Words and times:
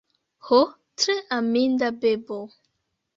Ho, 0.45 0.61
tre 1.03 1.15
aminda 1.39 1.91
bebo! 1.99 2.39